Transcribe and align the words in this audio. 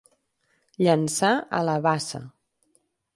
Llençar 0.85 1.33
a 1.57 1.59
la 1.67 1.75
bassa. 1.89 2.23